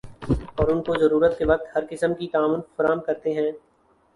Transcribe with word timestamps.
اور 0.55 0.67
ان 0.67 0.81
کو 0.83 0.95
ضرورت 0.99 1.37
کے 1.37 1.45
وقت 1.45 1.75
ہر 1.75 1.83
قسم 1.89 2.13
کی 2.13 2.27
تعاون 2.27 2.61
فراہم 2.75 2.99
کرتے 3.01 3.33
ہیں۔ 3.33 3.51